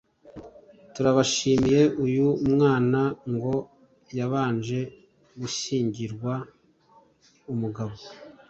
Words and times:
turabashimiye.uyu 0.93 2.27
mwana 2.51 3.01
ngo 3.33 3.55
yabanje 4.17 4.79
gushyingirwa 5.39 6.33
umugabo 7.53 7.95